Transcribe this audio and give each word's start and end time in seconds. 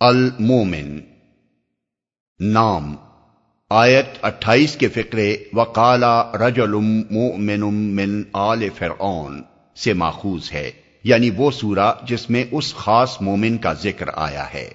المومن 0.00 1.00
نام، 2.40 2.96
آیت 3.70 4.24
اٹھائیس 4.24 4.76
کے 4.76 4.88
فکرے 4.88 5.36
وکالا 5.52 6.32
رجل 6.32 6.70
مومن 7.10 7.74
من 7.74 8.22
آل 8.32 8.68
فرعون 8.68 9.42
سے 9.76 9.92
ماخوذ 9.92 10.52
ہے 10.52 10.70
یعنی 11.04 11.30
وہ 11.36 11.50
سورہ 11.50 11.92
جس 12.02 12.30
میں 12.30 12.44
اس 12.50 12.74
خاص 12.74 13.20
مومن 13.20 13.58
کا 13.58 13.72
ذکر 13.72 14.06
آیا 14.14 14.46
ہے۔ 14.54 14.70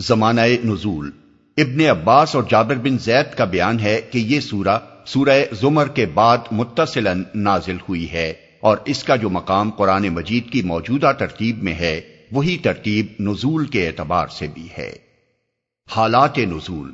زمانہ 0.00 0.40
نزول۔ 0.64 1.10
ابن 1.56 1.80
عباس 1.80 2.34
اور 2.34 2.44
جابر 2.48 2.74
بن 2.74 2.98
زید 2.98 3.34
کا 3.36 3.44
بیان 3.44 3.80
ہے 3.80 4.00
کہ 4.00 4.18
یہ 4.18 4.40
سورہ 4.40 4.78
سورہ 5.06 5.44
زمر 5.52 5.88
کے 5.88 6.06
بعد 6.06 6.38
متصلاً 6.50 7.22
نازل 7.34 7.76
ہوئی 7.88 8.12
ہے 8.12 8.32
اور 8.60 8.76
اس 8.84 9.04
کا 9.04 9.16
جو 9.16 9.30
مقام 9.30 9.70
قرآن 9.70 10.08
مجید 10.08 10.50
کی 10.50 10.62
موجودہ 10.62 11.12
ترتیب 11.18 11.62
میں 11.62 11.74
ہے 11.74 12.00
وہی 12.32 12.58
ترتیب 12.58 13.06
نزول 13.20 13.66
کے 13.66 13.86
اعتبار 13.86 14.26
سے 14.28 14.46
بھی 14.54 14.68
ہے۔ 14.78 14.92
حالات 15.90 16.38
نزول۔ 16.38 16.92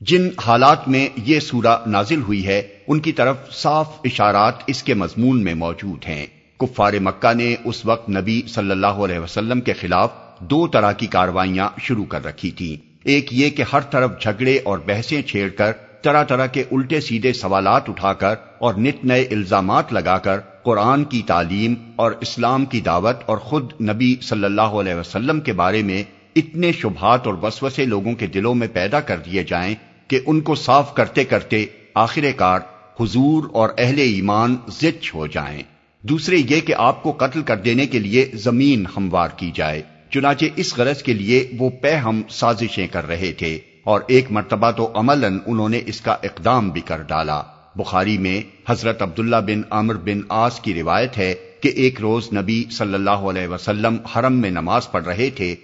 جن 0.00 0.28
حالات 0.46 0.88
میں 0.88 1.08
یہ 1.16 1.40
سورہ 1.40 1.76
نازل 1.86 2.22
ہوئی 2.22 2.46
ہے، 2.46 2.62
ان 2.86 3.00
کی 3.00 3.12
طرف 3.12 3.36
صاف 3.52 3.88
اشارات 4.04 4.54
اس 4.66 4.82
کے 4.82 4.94
مضمون 4.94 5.44
میں 5.44 5.54
موجود 5.54 6.04
ہیں۔ 6.08 6.26
کفار 6.58 6.92
مکہ 6.92 7.34
نے 7.34 7.56
اس 7.64 7.86
وقت 7.86 8.10
نبی 8.10 8.42
صلی 8.48 8.70
اللہ 8.70 8.86
علیہ 8.86 9.18
وسلم 9.18 9.60
کے 9.60 9.72
خلاف 9.72 10.10
دو 10.38 10.66
طرح 10.66 10.92
کی 10.92 11.06
کاروائیاں 11.06 11.68
شروع 11.78 12.04
کر 12.04 12.24
رکھی 12.24 12.50
تھیں۔ 12.50 12.98
ایک 13.04 13.32
یہ 13.32 13.50
کہ 13.50 13.64
ہر 13.72 13.80
طرف 13.80 14.22
جھگڑے 14.22 14.58
اور 14.64 14.78
بحثیں 14.78 15.22
چھیڑ 15.22 15.48
کر، 15.48 15.72
طرح 16.02 16.24
طرح 16.24 16.46
کے 16.46 16.64
الٹے 16.72 17.00
سیدھے 17.00 17.32
سوالات 17.32 17.88
اٹھا 17.88 18.12
کر 18.12 18.34
اور 18.58 18.74
نت 18.74 19.04
نئے 19.04 19.22
الزامات 19.22 19.92
لگا 19.92 20.18
کر 20.18 20.38
قرآن 20.62 21.04
کی 21.04 21.22
تعلیم 21.26 21.74
اور 21.96 22.12
اسلام 22.20 22.64
کی 22.64 22.80
دعوت 22.80 23.16
اور 23.26 23.38
خود 23.38 23.72
نبی 23.80 24.16
صلی 24.22 24.44
اللہ 24.44 24.76
علیہ 24.80 24.94
وسلم 24.94 25.40
کے 25.40 25.52
بارے 25.52 25.82
میں 25.82 26.02
اتنے 26.36 26.72
شبہات 26.72 27.26
اور 27.26 27.34
وسوسے 27.42 27.84
لوگوں 27.84 28.12
کے 28.12 28.26
دلوں 28.26 28.54
میں 28.54 28.68
پیدا 28.72 29.00
کر 29.00 29.18
دیے 29.18 29.44
جائیں 29.44 29.74
کہ 30.08 30.20
ان 30.26 30.40
کو 30.40 30.54
صاف 30.54 30.94
کرتے 30.94 31.24
کرتے 31.24 31.66
آخر 31.94 32.24
کار 32.36 32.60
حضور 33.00 33.44
اور 33.52 33.68
اہل 33.78 33.98
ایمان 33.98 34.56
زچ 34.68 35.14
ہو 35.14 35.26
جائیں۔ 35.26 35.62
دوسرے 36.02 36.36
یہ 36.36 36.60
کہ 36.60 36.74
آپ 36.78 37.02
کو 37.02 37.12
قتل 37.12 37.42
کر 37.42 37.56
دینے 37.56 37.86
کے 37.86 37.98
لیے 37.98 38.30
زمین 38.34 38.84
ہموار 38.96 39.28
کی 39.36 39.50
جائے، 39.54 39.82
چنانچہ 40.10 40.44
اس 40.56 40.76
غرض 40.76 41.02
کے 41.02 41.12
لیے 41.12 41.50
وہ 41.58 41.70
پہ 41.70 41.94
ہم 41.94 42.22
سازشیں 42.30 42.86
کر 42.86 43.08
رہے 43.08 43.32
تھے 43.32 43.58
اور 43.84 44.00
ایک 44.06 44.32
مرتبہ 44.32 44.70
تو 44.70 44.90
عملاً 44.94 45.38
انہوں 45.46 45.68
نے 45.68 45.80
اس 45.86 46.00
کا 46.00 46.12
اقدام 46.12 46.70
بھی 46.70 46.80
کر 46.80 47.02
ڈالا۔ 47.02 47.42
بخاری 47.76 48.18
میں 48.18 48.42
حضرت 48.68 49.02
عبداللہ 49.02 49.36
بن 49.36 49.62
عمر 49.70 49.94
بن 49.94 50.20
آس 50.28 50.60
کی 50.60 50.74
روایت 50.74 51.18
ہے 51.18 51.34
کہ 51.60 51.68
ایک 51.68 52.00
روز 52.00 52.32
نبی 52.32 52.64
صلی 52.70 52.94
اللہ 52.94 53.10
علیہ 53.10 53.48
وسلم 53.48 53.96
حرم 53.96 54.32
میں 54.32 54.50
نماز 54.50 54.90
پڑھ 54.90 55.04
رہے 55.04 55.30
تھے۔ 55.30 55.54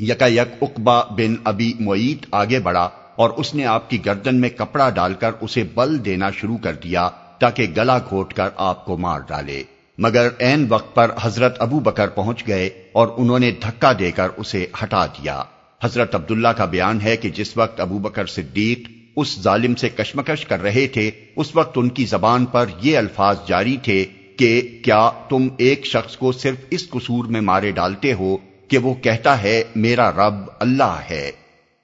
یکا 0.00 0.26
یک 0.26 0.62
اقبا 0.62 1.00
بن 1.04 1.34
ابی 1.44 1.72
معیت 1.80 2.26
آگے 2.30 2.58
بڑھا 2.58 2.88
اور 3.16 3.30
اس 3.30 3.54
نے 3.54 3.66
آپ 3.66 3.90
کی 3.90 4.06
گردن 4.06 4.40
میں 4.40 4.48
کپڑا 4.48 4.90
ڈال 4.90 5.14
کر 5.14 5.30
اسے 5.40 5.62
بل 5.74 6.04
دینا 6.04 6.30
شروع 6.30 6.58
کر 6.58 6.72
دیا 6.72 7.08
تاکہ 7.38 7.66
گلا 7.76 7.98
گھوٹ 7.98 8.34
کر 8.34 8.48
آپ 8.56 8.84
کو 8.84 8.96
مار 8.96 9.20
ڈالے۔ 9.20 9.62
مگر 9.98 10.28
این 10.38 10.66
وقت 10.68 10.94
پر 10.94 11.10
حضرت 11.22 11.56
ابو 11.58 11.80
بکر 11.80 12.08
پہنچ 12.08 12.46
گئے 12.46 12.70
اور 12.92 13.08
انہوں 13.16 13.38
نے 13.38 13.50
دھکا 13.50 13.92
دے 13.98 14.10
کر 14.10 14.28
اسے 14.36 14.66
ہٹا 14.82 15.06
دیا۔ 15.06 15.42
حضرت 15.84 16.14
عبداللہ 16.14 16.48
کا 16.48 16.64
بیان 16.64 17.00
ہے 17.00 17.16
کہ 17.16 17.30
جس 17.30 17.56
وقت 17.56 17.80
ابو 17.80 17.98
بکر 17.98 18.26
صدیق 18.26 18.90
اس 19.16 19.40
ظالم 19.40 19.74
سے 19.74 19.88
کشمکش 19.88 20.44
کر 20.44 20.62
رہے 20.62 20.86
تھے، 20.86 21.10
اس 21.36 21.56
وقت 21.56 21.78
ان 21.78 21.88
کی 21.88 22.04
زبان 22.04 22.44
پر 22.44 22.66
یہ 22.82 22.98
الفاظ 22.98 23.36
جاری 23.46 23.76
تھے 23.82 24.04
کہ 24.38 24.80
کیا 24.84 25.10
تم 25.28 25.48
ایک 25.56 25.86
شخص 25.86 26.16
کو 26.16 26.32
صرف 26.32 26.56
اس 26.70 26.90
قصور 26.90 27.24
میں 27.24 27.40
مارے 27.40 27.70
ڈالتے 27.70 28.12
ہو 28.12 28.36
کہ 28.68 28.78
وہ 28.78 28.94
کہتا 28.94 29.42
ہے، 29.42 29.64
میرا 29.76 30.12
رب 30.12 30.34
اللہ 30.58 31.00
ہے۔ 31.10 31.32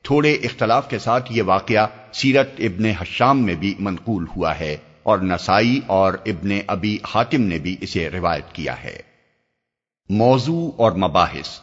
تھوڑے 0.02 0.32
اختلاف 0.32 0.90
کے 0.90 0.98
ساتھ 0.98 1.32
یہ 1.32 1.42
واقعہ 1.42 1.86
سیرت 2.12 2.50
ابن 2.58 2.84
حشام 2.86 3.42
میں 3.42 3.54
بھی 3.54 3.74
منقول 3.78 4.26
ہوا 4.36 4.58
ہے 4.58 4.76
اور 5.02 5.18
نسائی 5.18 5.80
اور 5.86 6.12
ابن 6.26 6.50
ابی 6.66 6.98
حاتم 7.14 7.40
نے 7.40 7.58
بھی 7.58 7.76
اسے 7.80 8.10
روایت 8.10 8.54
کیا 8.54 8.84
ہے۔ 8.84 8.98
موضوع 10.08 10.70
اور 10.76 10.92
مباحث۔ 10.92 11.60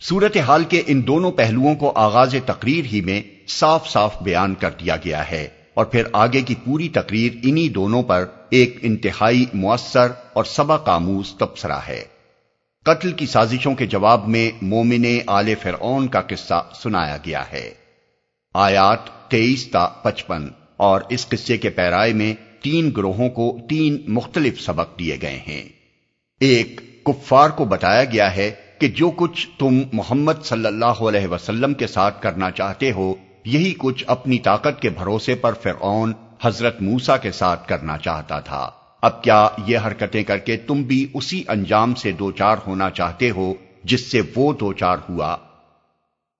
صورت 0.00 0.36
حال 0.36 0.64
کے 0.64 0.82
ان 0.86 1.06
دونوں 1.06 1.32
پہلوؤں 1.32 1.74
کو 1.74 1.92
آغاز 1.94 2.34
تقریر 2.46 2.84
ہی 2.84 3.00
میں 3.00 3.37
صاف 3.48 3.88
صاف 3.88 4.22
بیان 4.22 4.54
کر 4.54 4.70
دیا 4.70 4.96
گیا 4.96 5.30
ہے 5.30 5.48
اور 5.74 5.84
پھر 5.84 6.02
آگے 6.12 6.40
کی 6.40 6.54
پوری 6.64 6.88
تقریر 6.88 7.32
انہی 7.42 7.68
دونوں 7.68 8.02
پر 8.02 8.24
ایک 8.50 8.78
انتہائی 8.82 9.46
مؤثر 9.54 10.06
اور 10.32 10.44
سبق 10.44 10.88
آموز 10.88 11.34
تبصرہ 11.34 11.78
ہے۔ 11.88 12.04
قتل 12.84 13.12
کی 13.12 13.26
سازشوں 13.26 13.74
کے 13.74 13.86
جواب 13.86 14.28
میں 14.28 14.50
مومن 14.62 15.18
آل 15.26 15.54
فرعون 15.62 16.08
کا 16.08 16.20
قصہ 16.20 16.70
سنایا 16.82 17.16
گیا 17.16 17.52
ہے۔ 17.52 17.74
آیات 18.54 19.30
تیئیس 19.30 19.68
تا 19.68 19.86
پچپن 19.86 20.48
اور 20.76 21.00
اس 21.08 21.28
قصے 21.28 21.56
کے 21.56 21.70
پیرائے 21.70 22.12
میں 22.12 22.34
تین 22.62 22.90
گروہوں 22.96 23.28
کو 23.28 23.58
تین 23.68 24.02
مختلف 24.08 24.60
سبق 24.60 24.98
دیے 24.98 25.16
گئے 25.22 25.40
ہیں۔ 25.48 25.64
ایک 26.40 26.80
کفار 27.04 27.50
کو 27.50 27.64
بتایا 27.64 28.04
گیا 28.04 28.36
ہے 28.36 28.50
کہ 28.78 28.88
جو 28.88 29.10
کچھ 29.10 29.48
تم 29.58 29.82
محمد 29.92 30.44
صلی 30.44 30.66
اللہ 30.66 30.84
علیہ 30.84 31.26
وسلم 31.26 31.74
کے 31.74 31.86
ساتھ 31.86 32.22
کرنا 32.22 32.50
چاہتے 32.50 32.92
ہو 32.92 33.14
یہی 33.44 33.74
کچھ 33.78 34.04
اپنی 34.06 34.38
طاقت 34.38 34.82
کے 34.82 34.90
بھروسے 34.90 35.34
پر 35.34 35.52
فرعون 35.62 36.12
حضرت 36.42 36.82
موسا 36.82 37.16
کے 37.16 37.32
ساتھ 37.32 37.68
کرنا 37.68 37.98
چاہتا 37.98 38.40
تھا۔ 38.40 38.70
اب 39.02 39.22
کیا 39.22 39.48
یہ 39.66 39.78
حرکتیں 39.78 40.22
کر 40.24 40.38
کے 40.38 40.56
تم 40.56 40.82
بھی 40.82 41.06
اسی 41.14 41.42
انجام 41.48 41.94
سے 41.94 42.12
دو 42.12 42.30
چار 42.30 42.56
ہونا 42.66 42.90
چاہتے 42.90 43.30
ہو 43.30 43.54
جس 43.84 44.10
سے 44.10 44.20
وہ 44.36 44.52
دو 44.52 44.72
چار 44.72 44.96
ہوا؟ 45.08 45.36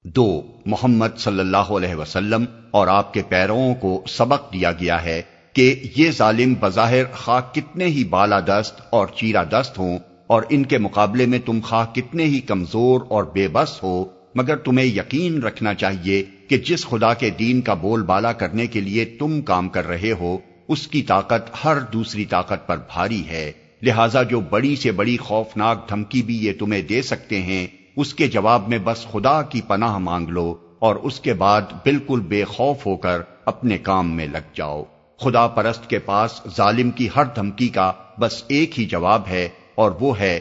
دو، 0.04 0.42
محمد 0.66 1.19
صلی 1.19 1.41
اللہ 1.41 1.70
علیہ 1.70 1.94
وسلم 1.94 2.44
اور 2.70 2.86
آپ 2.86 3.15
کے 3.15 3.22
پیروں 3.28 3.75
کو 3.75 4.03
سبق 4.09 4.53
دیا 4.53 4.72
گیا 4.72 5.04
ہے 5.04 5.22
کہ 5.53 5.82
یہ 5.97 6.10
ظالم 6.10 6.54
بظاہر 6.60 7.04
خاک 7.12 7.54
کتنے 7.54 7.84
ہی 7.84 8.04
بالا 8.04 8.41
دست 8.41 8.80
اور 8.91 9.06
چیرا 9.06 9.42
دست 9.42 9.78
ہوں 9.78 9.98
اور 10.26 10.42
ان 10.48 10.65
کے 10.65 10.78
مقابلے 10.78 11.26
میں 11.26 11.38
تم 11.38 11.60
خواہ 11.65 11.86
کتنے 11.94 12.25
ہی 12.25 12.41
کمزور 12.41 13.00
اور 13.09 13.25
بے 13.25 13.48
بس 13.48 13.82
ہو 13.82 14.04
مگر 14.34 14.56
تمہیں 14.56 14.87
یقین 14.87 15.43
رکھنا 15.43 15.75
چاہیے 15.75 16.22
کہ 16.49 16.59
جس 16.59 16.87
خدا 16.87 17.15
کے 17.15 17.31
دین 17.31 17.61
کا 17.61 17.75
بول 17.75 18.03
بالا 18.03 18.33
کرنے 18.33 18.66
کے 18.66 18.81
لیے 18.81 19.05
تم 19.05 19.43
کام 19.43 19.69
کر 19.69 19.89
رہے 19.89 20.12
ہو، 20.12 20.39
اس 20.69 20.89
کی 20.89 21.03
طاقت 21.03 21.65
ہر 21.65 21.81
دوسری 21.81 22.25
طاقت 22.25 22.66
پر 22.66 22.77
بھاری 22.77 23.28
ہے۔ 23.28 23.53
لہذا 23.83 24.22
جو 24.22 24.41
بڑی 24.41 24.77
سے 24.77 24.93
بڑی 24.93 25.16
خوفناک 25.16 25.89
دھمکی 25.89 26.22
بھی 26.22 26.37
یہ 26.37 26.53
تمہیں 26.59 26.83
دے 26.83 27.03
سکتے 27.03 27.43
ہیں، 27.43 27.66
اس 27.97 28.15
کے 28.15 28.27
جواب 28.28 28.69
میں 28.69 28.78
بس 28.84 29.06
خدا 29.12 29.43
کی 29.43 29.61
پناہ 29.61 29.99
مانگ 29.99 30.28
لو 30.28 30.55
اور 30.78 30.97
اس 30.97 31.21
کے 31.21 31.34
بعد 31.34 31.62
بالکل 31.62 32.21
بے 32.21 32.45
خوف 32.45 32.87
ہو 32.87 32.97
کر 32.97 33.21
اپنے 33.45 33.78
کام 33.78 34.16
میں 34.16 34.27
لگ 34.27 34.55
جاؤ۔ 34.55 34.84
خدا 35.21 35.47
پرست 35.47 35.91
کے 35.91 35.99
پاس 35.99 36.41
ظالم 36.56 36.91
کی 36.91 37.09
ہر 37.16 37.25
دھمکی 37.25 37.69
کا 37.69 37.93
بس 38.21 38.45
ایک 38.49 38.81
ہی 38.81 38.84
جواب 38.84 39.22
ہے 39.28 39.49
اور 39.75 39.91
وہ 40.00 40.19
ہے 40.19 40.41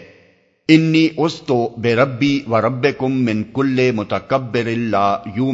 انی 0.69 1.07
استو 1.17 1.69
بے 1.78 1.95
ربی 1.95 2.41
و 2.47 2.61
رب 2.61 2.88
کم 2.97 3.25
من 3.25 3.44
کل 3.44 3.91
متکبر 3.91 4.66
اللہ 4.66 5.22
یو 5.35 5.51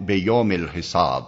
بے 0.00 0.14
یوم 0.14 0.50
الحساب۔ 0.50 1.22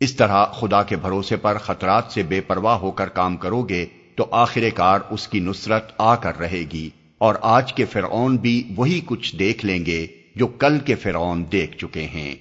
اس 0.00 0.14
طرح 0.14 0.44
خدا 0.44 0.82
کے 0.82 0.96
بھروسے 0.96 1.36
پر 1.36 1.58
خطرات 1.58 2.04
سے 2.10 2.22
بے 2.22 2.40
پرواہ 2.40 2.76
ہو 2.76 2.90
کر 2.90 3.08
کام 3.08 3.36
کرو 3.36 3.62
گے 3.62 3.86
تو 4.14 4.26
آخر 4.30 4.60
کار 4.74 5.00
اس 5.10 5.28
کی 5.28 5.40
نصرت 5.40 5.92
آ 5.98 6.14
کر 6.14 6.38
رہے 6.38 6.64
گی۔ 6.72 6.90
اور 7.18 7.34
آج 7.42 7.72
کے 7.72 7.84
فرعون 7.84 8.36
بھی 8.36 8.72
وہی 8.76 9.00
کچھ 9.04 9.36
دیکھ 9.36 9.66
لیں 9.66 9.86
گے 9.86 10.06
جو 10.36 10.46
کل 10.46 10.78
کے 10.78 10.94
فرعون 10.94 11.44
دیکھ 11.52 11.76
چکے 11.76 12.04
ہیں۔ 12.04 12.34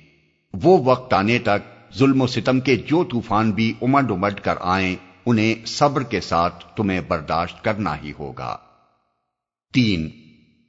وہ 0.64 0.78
وقت 0.86 1.14
آنے 1.14 1.40
تک 1.40 1.96
ظلم 1.98 2.22
و 2.22 2.28
ستم 2.28 2.60
کے 2.60 2.76
جو 2.76 3.04
طوفان 3.04 3.52
بھی 3.52 3.74
امڈ 3.82 4.12
امڈ 4.12 4.40
کر 4.40 4.56
آئیں، 4.60 4.96
انہیں 5.26 5.66
صبر 5.66 6.04
کے 6.04 6.22
ساتھ 6.22 6.66
تمہیں 6.76 7.02
برداشت 7.08 7.64
کرنا 7.64 7.96
ہی 8.04 8.12
ہوگا۔ 8.20 8.58
تین۔ 9.74 10.10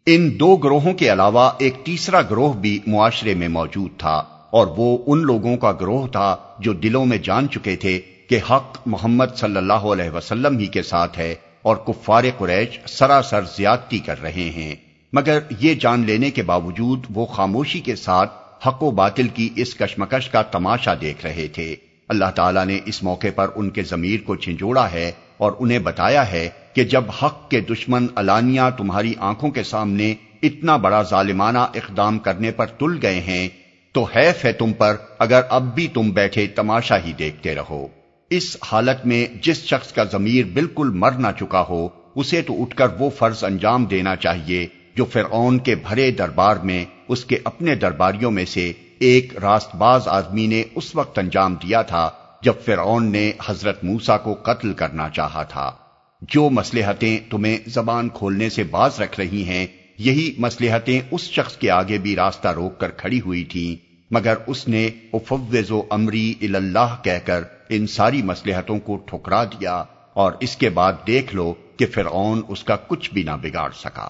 ان 0.07 0.41
دو 0.41 0.57
گروہوں 0.57 0.93
کے 0.93 1.13
علاوہ 1.13 1.51
ایک 1.59 1.75
تیسرا 1.85 2.23
گروہ 2.23 2.53
بھی 2.53 2.79
معاشرے 2.87 3.35
میں 3.35 3.49
موجود 3.49 3.91
تھا 3.99 4.23
اور 4.51 4.67
وہ 4.77 4.99
ان 5.07 5.19
لوگوں 5.19 5.57
کا 5.57 5.73
گروہ 5.73 6.07
تھا 6.07 6.37
جو 6.59 6.73
دلوں 6.73 7.07
میں 7.07 7.19
جان 7.19 7.49
چکے 7.49 7.77
تھے 7.77 8.01
کہ 8.29 8.39
حق 8.51 8.79
محمد 8.87 9.37
صلی 9.37 9.57
اللہ 9.57 9.87
علیہ 9.93 10.11
وسلم 10.11 10.59
ہی 10.59 10.67
کے 10.67 10.83
ساتھ 10.83 11.19
ہے 11.19 11.35
اور 11.63 11.77
کفار 11.77 12.25
قریش 12.39 12.79
سراسر 12.87 13.41
زیادتی 13.57 13.99
کر 13.99 14.23
رہے 14.23 14.51
ہیں۔ 14.57 14.75
مگر 15.13 15.39
یہ 15.61 15.75
جان 15.75 16.05
لینے 16.07 16.31
کے 16.31 16.43
باوجود 16.43 17.05
وہ 17.15 17.27
خاموشی 17.27 17.81
کے 17.81 17.97
ساتھ 17.97 18.33
حق 18.69 18.83
و 18.83 18.91
باطل 18.91 19.29
کی 19.29 19.49
اس 19.57 19.75
کشمکش 19.75 20.29
کا 20.29 20.43
تماشا 20.43 20.95
دیکھ 21.01 21.27
رہے 21.27 21.49
تھے۔ 21.49 21.77
اللہ 22.09 22.31
تعالیٰ 22.35 22.67
نے 22.67 22.79
اس 22.87 23.03
موقع 23.03 23.27
پر 23.35 23.47
ان 23.57 23.71
کے 23.71 23.83
ضمیر 23.83 24.21
کو 24.27 24.37
چھنجوڑا 24.37 24.91
ہے 24.93 25.13
اور 25.37 25.53
انہیں 25.59 25.79
بتایا 25.79 26.33
ہے 26.33 26.49
کہ 26.79 26.85
جب 26.85 27.05
حق 27.23 27.51
کے 27.51 27.61
دشمن 27.61 28.07
الانیہ 28.15 28.61
تمہاری 28.77 29.15
آنکھوں 29.19 29.51
کے 29.51 29.63
سامنے 29.63 30.15
اتنا 30.43 30.77
بڑا 30.77 31.03
ظالمانہ 31.03 31.59
اقدام 31.59 32.19
کرنے 32.19 32.51
پر 32.51 32.67
تل 32.67 32.99
گئے 33.03 33.21
ہیں، 33.21 33.49
تو 33.93 34.05
حیف 34.05 34.45
ہے 34.45 34.53
تم 34.53 34.73
پر 34.73 34.97
اگر 35.19 35.41
اب 35.49 35.75
بھی 35.75 35.89
تم 35.89 36.11
بیٹھے 36.11 36.47
تماشا 36.47 36.99
ہی 37.05 37.13
دیکھتے 37.13 37.55
رہو۔ 37.55 37.87
اس 38.31 38.57
حالت 38.73 39.07
میں 39.07 39.27
جس 39.43 39.65
شخص 39.65 39.93
کا 39.93 40.05
ضمیر 40.05 40.45
بالکل 40.45 40.91
مر 40.91 41.11
نہ 41.11 41.27
چکا 41.41 41.65
ہو، 41.69 41.89
اسے 42.15 42.43
تو 42.43 42.63
اٹھ 42.63 42.77
کر 42.77 42.87
وہ 42.99 43.11
فرض 43.11 43.45
انجام 43.45 43.85
دینا 43.85 44.17
چاہیے 44.17 44.67
جو 44.97 45.05
فرعون 45.05 45.59
کے 45.59 45.75
بھرے 45.75 46.11
دربار 46.11 46.57
میں، 46.57 46.85
اس 47.09 47.25
کے 47.25 47.39
اپنے 47.45 47.75
درباریوں 47.75 48.31
میں 48.31 48.45
سے 48.45 48.73
ایک 48.99 49.39
راست 49.39 49.75
باز 49.75 50.09
آدمی 50.09 50.47
نے 50.47 50.63
اس 50.75 50.95
وقت 50.95 51.19
انجام 51.19 51.55
دیا 51.55 51.83
تھا 51.83 52.11
جب 52.43 52.53
فرعون 52.65 53.13
نے 53.13 53.33
حضرت 53.47 53.85
موسا 53.85 54.17
کو 54.17 54.35
قتل 54.35 54.73
کرنا 54.73 55.09
چاہا 55.09 55.43
تھا۔ 55.43 55.71
جو 56.21 56.51
مسلحتیں 56.51 57.19
تمہیں 57.31 57.59
زبان 57.67 58.09
کھولنے 58.09 58.49
سے 58.51 58.63
باز 58.63 59.01
رکھ 59.01 59.21
رہی 59.21 59.45
ہیں، 59.45 59.67
یہی 59.99 60.35
مسلحتیں 60.39 61.01
اس 61.11 61.21
شخص 61.21 61.57
کے 61.57 61.71
آگے 61.71 61.99
بھی 61.99 62.17
راستہ 62.17 62.49
روک 62.49 62.81
کر 62.81 62.91
کھڑی 62.91 63.21
ہوئی 63.21 63.45
تھیں۔ 63.45 63.89
مگر 64.11 64.35
اس 64.47 64.69
نے 64.69 64.89
افوز 65.13 65.71
و 65.71 65.83
امری 65.91 66.35
اللہ 66.41 66.97
کہہ 67.03 67.19
کر 67.25 67.43
ان 67.69 67.87
ساری 67.87 68.23
مسلحتوں 68.23 68.79
کو 68.79 68.97
ٹھکرا 68.97 69.45
دیا 69.45 69.85
اور 70.15 70.33
اس 70.41 70.57
کے 70.57 70.71
بعد 70.71 70.93
دیکھ 71.07 71.35
لو 71.35 71.55
کہ 71.77 71.87
فرعون 71.87 72.43
اس 72.49 72.65
کا 72.65 72.77
کچھ 72.77 73.13
بھی 73.13 73.23
نہ 73.23 73.31
بگاڑ 73.43 73.71
سکا۔ 73.71 74.09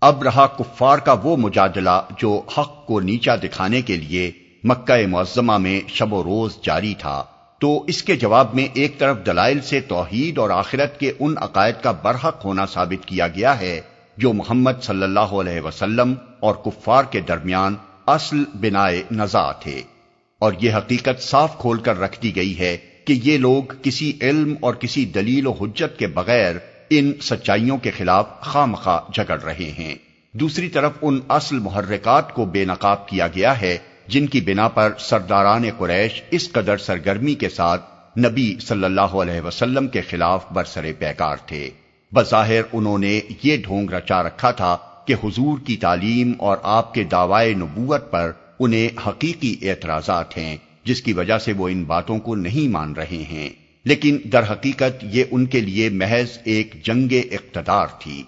اب 0.00 0.22
رہا 0.22 0.46
کفار 0.46 0.98
کا 0.98 1.14
وہ 1.22 1.36
مجادلہ 1.36 2.00
جو 2.18 2.42
حق 2.58 2.86
کو 2.86 3.00
نیچا 3.00 3.36
دکھانے 3.36 3.82
کے 3.82 3.96
لیے 3.96 4.30
مکہ 4.64 5.06
معظمہ 5.06 5.58
میں 5.58 5.80
شب 5.88 6.12
و 6.12 6.24
روز 6.24 6.58
جاری 6.62 6.94
تھا۔ 6.98 7.24
تو 7.58 7.84
اس 7.86 8.02
کے 8.02 8.16
جواب 8.16 8.54
میں 8.54 8.68
ایک 8.74 8.98
طرف 8.98 9.16
دلائل 9.26 9.60
سے 9.60 9.80
توحید 9.80 10.38
اور 10.38 10.50
آخرت 10.50 11.00
کے 11.00 11.12
ان 11.18 11.34
عقائد 11.36 11.74
کا 11.82 11.92
برحق 11.92 12.44
ہونا 12.44 12.66
ثابت 12.66 13.08
کیا 13.08 13.28
گیا 13.28 13.60
ہے 13.60 13.80
جو 14.16 14.32
محمد 14.32 14.72
صلی 14.82 15.02
اللہ 15.02 15.20
علیہ 15.20 15.60
وسلم 15.60 16.14
اور 16.40 16.54
کفار 16.54 17.04
کے 17.04 17.20
درمیان 17.20 17.74
اصل 18.06 18.44
بنا 18.54 18.86
نزا 19.10 19.52
تھے۔ 19.52 19.82
اور 20.38 20.52
یہ 20.60 20.72
حقیقت 20.72 21.22
صاف 21.22 21.58
کھول 21.58 21.78
کر 21.78 22.00
رکھ 22.00 22.22
دی 22.22 22.36
گئی 22.36 22.58
ہے 22.58 22.76
کہ 23.04 23.20
یہ 23.24 23.38
لوگ 23.38 23.62
کسی 23.82 24.12
علم 24.20 24.54
اور 24.60 24.74
کسی 24.74 25.04
دلیل 25.04 25.46
و 25.46 25.52
حجت 25.52 25.98
کے 25.98 26.06
بغیر 26.06 26.56
ان 26.90 27.12
سچائیوں 27.20 27.78
کے 27.78 27.90
خلاف 27.90 28.40
خواہ 28.40 28.66
مخواہ 28.66 29.12
جھگڑ 29.12 29.40
رہے 29.40 29.72
ہیں۔ 29.78 29.94
دوسری 30.32 30.68
طرف 30.68 30.92
ان 31.02 31.20
اصل 31.28 31.58
محرکات 31.58 32.34
کو 32.34 32.44
بے 32.44 32.64
نقاب 32.64 33.08
کیا 33.08 33.26
گیا 33.26 33.60
ہے 33.60 33.78
جن 34.08 34.26
کی 34.26 34.40
بنا 34.40 34.68
پر 34.68 34.92
سرداران 34.98 35.62
قریش 35.78 36.22
اس 36.30 36.52
قدر 36.52 36.76
سرگرمی 36.76 37.34
کے 37.34 37.48
ساتھ 37.48 37.84
نبی 38.18 38.56
صلی 38.60 38.84
اللہ 38.84 39.00
علیہ 39.00 39.40
وسلم 39.40 39.88
کے 39.88 40.00
خلاف 40.00 40.44
برسر 40.52 40.86
پیکار 40.98 41.36
تھے۔ 41.46 41.70
بظاہر 42.12 42.60
انہوں 42.72 42.98
نے 42.98 43.20
یہ 43.42 43.56
ڈھونگ 43.56 43.90
رچا 43.90 44.22
رکھا 44.22 44.50
تھا 44.50 44.76
کہ 45.06 45.14
حضور 45.24 45.58
کی 45.66 45.76
تعلیم 45.76 46.32
اور 46.38 46.56
آپ 46.62 46.94
کے 46.94 47.04
دعوائے 47.04 47.54
نبوت 47.54 48.10
پر 48.10 48.32
انہیں 48.60 48.88
حقیقی 49.08 49.56
اعتراضات 49.62 50.38
ہیں، 50.38 50.56
جس 50.84 51.02
کی 51.02 51.12
وجہ 51.12 51.38
سے 51.38 51.52
وہ 51.52 51.68
ان 51.68 51.84
باتوں 51.84 52.18
کو 52.18 52.34
نہیں 52.34 52.68
مان 52.68 52.92
رہے 52.92 53.24
ہیں۔ 53.30 53.48
لیکن 53.84 54.18
در 54.32 54.52
حقیقت 54.52 55.04
یہ 55.04 55.24
ان 55.30 55.46
کے 55.46 55.60
لیے 55.60 55.88
محض 55.88 56.38
ایک 56.44 56.84
جنگ 56.84 57.12
اقتدار 57.12 57.86
تھی۔ 57.98 58.22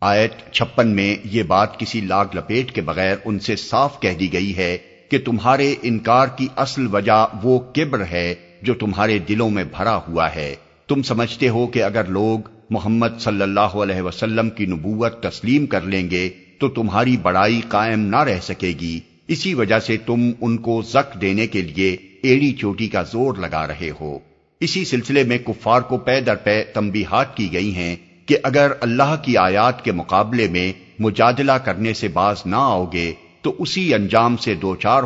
آیت 0.00 0.52
چھپن 0.52 0.88
میں 0.88 1.16
یہ 1.24 1.42
بات 1.42 1.78
کسی 1.78 2.00
لاگ 2.00 2.24
لپیٹ 2.34 2.72
کے 2.72 2.80
بغیر 2.80 3.16
ان 3.24 3.38
سے 3.38 3.56
صاف 3.56 4.00
کہہ 4.00 4.14
دی 4.20 4.32
گئی 4.32 4.56
ہے 4.56 4.78
کہ 5.10 5.18
تمہارے 5.18 5.74
انکار 5.82 6.26
کی 6.26 6.48
اصل 6.56 6.86
وجہ 6.86 7.26
وہ 7.42 7.58
کبر 7.58 8.04
ہے 8.10 8.34
جو 8.62 8.74
تمہارے 8.74 9.18
دلوں 9.18 9.50
میں 9.50 9.64
بھرا 9.76 10.00
ہوا 10.08 10.34
ہے۔ 10.34 10.54
تم 10.88 11.02
سمجھتے 11.02 11.48
ہو 11.48 11.66
کہ 11.66 11.82
اگر 11.82 12.04
لوگ 12.04 12.48
محمد 12.70 13.20
صلی 13.20 13.42
اللہ 13.42 13.60
علیہ 13.60 14.02
وسلم 14.02 14.50
کی 14.50 14.66
نبوت 14.66 15.22
تسلیم 15.22 15.66
کر 15.66 15.80
لیں 15.80 16.10
گے 16.10 16.30
تو 16.58 16.68
تمہاری 16.68 17.16
بڑائی 17.16 17.60
قائم 17.68 18.00
نہ 18.00 18.16
رہ 18.16 18.40
سکے 18.42 18.72
گی۔ 18.80 19.00
اسی 19.28 19.54
وجہ 19.54 19.78
سے 19.78 19.96
تم 19.96 20.30
ان 20.40 20.56
کو 20.58 20.82
زک 20.82 21.20
دینے 21.20 21.46
کے 21.46 21.62
لیے 21.62 21.96
ایڑی 22.22 22.52
چوٹی 22.52 22.88
کا 22.88 23.02
زور 23.02 23.34
لگا 23.36 23.66
رہے 23.66 23.90
ہو۔ 24.00 24.18
اسی 24.60 24.84
سلسلے 24.84 25.22
میں 25.22 25.38
کفار 25.38 25.80
کو 25.80 25.98
پے 25.98 26.20
در 26.20 26.34
پے 26.34 26.64
تمبیحات 26.64 27.36
کی 27.36 27.52
گئی 27.52 27.74
ہیں 27.74 27.96
کہ 28.26 28.36
اگر 28.42 28.72
اللہ 28.80 29.16
کی 29.22 29.36
آیات 29.36 29.84
کے 29.84 29.92
مقابلے 29.92 30.48
میں 30.48 30.72
مجادلہ 30.98 31.52
کرنے 31.52 31.94
سے 31.94 32.08
باز 32.08 32.42
نہ 32.46 32.56
آؤ 32.58 32.86
گے 32.92 33.12
تو 33.44 33.54
اسی 33.58 33.82
انجام 33.94 34.36
سے 34.36 34.54
دو 34.54 34.74
چار 34.76 35.02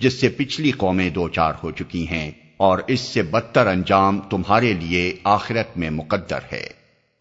جس 0.00 0.20
سے 0.20 0.28
پچھلی 0.28 0.70
قومیں 0.70 1.08
دو 1.10 1.28
چار 1.28 1.52
ہو 1.62 1.70
چکی 1.70 2.06
ہیں، 2.08 2.30
اور 2.56 2.78
اس 2.86 3.00
سے 3.00 3.22
بدتر 3.22 3.66
انجام 3.66 4.18
تمہارے 4.30 4.72
لیے 4.72 5.12
آخرت 5.24 5.76
میں 5.78 5.90
مقدر 5.90 6.40
ہے۔ 6.52 6.66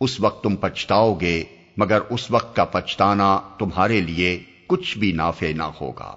اس 0.01 0.19
وقت 0.19 0.43
تم 0.43 0.55
پچھتاؤ 0.55 1.13
گے، 1.13 1.43
مگر 1.77 1.99
اس 2.09 2.29
وقت 2.31 2.55
کا 2.55 2.65
پچھتانا 2.65 3.39
تمہارے 3.59 4.01
لیے 4.01 4.37
کچھ 4.67 4.97
بھی 4.97 5.11
نافع 5.11 5.51
نہ 5.55 5.69
ہوگا۔ 5.81 6.15